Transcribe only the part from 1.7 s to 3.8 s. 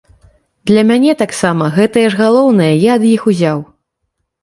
гэтае ж галоўнае, я ад іх узяў.